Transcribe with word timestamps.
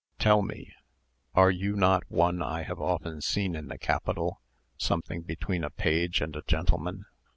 Tell 0.17 0.41
me, 0.41 0.73
are 1.35 1.51
you 1.51 1.75
not 1.75 2.01
one 2.09 2.41
I 2.41 2.63
have 2.63 2.81
often 2.81 3.21
seen 3.21 3.53
in 3.53 3.67
the 3.67 3.77
capital, 3.77 4.41
something 4.75 5.21
between 5.21 5.63
a 5.63 5.69
page 5.69 6.21
and 6.21 6.35
a 6.35 6.41
gentleman? 6.47 7.05